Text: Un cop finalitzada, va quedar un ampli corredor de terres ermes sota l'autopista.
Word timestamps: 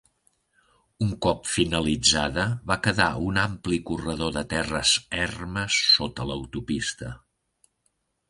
Un 1.07 1.09
cop 1.25 1.43
finalitzada, 1.55 2.45
va 2.71 2.77
quedar 2.87 3.09
un 3.27 3.37
ampli 3.43 3.79
corredor 3.89 4.33
de 4.39 4.43
terres 4.55 4.93
ermes 5.25 5.77
sota 5.91 6.25
l'autopista. 6.31 7.13